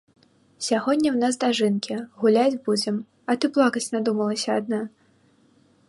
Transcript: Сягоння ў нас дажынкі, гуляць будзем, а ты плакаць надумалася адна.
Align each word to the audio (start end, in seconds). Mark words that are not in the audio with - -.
Сягоння 0.67 1.09
ў 1.13 1.17
нас 1.23 1.33
дажынкі, 1.43 1.97
гуляць 2.23 2.61
будзем, 2.69 2.97
а 3.29 3.37
ты 3.43 3.53
плакаць 3.59 3.87
надумалася 3.99 4.49
адна. 4.59 4.81